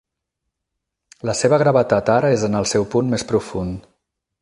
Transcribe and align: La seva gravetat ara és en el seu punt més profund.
La 1.29 1.35
seva 1.41 1.59
gravetat 1.63 2.11
ara 2.17 2.35
és 2.39 2.49
en 2.51 2.61
el 2.63 2.69
seu 2.75 2.91
punt 2.97 3.15
més 3.15 3.31
profund. 3.35 3.89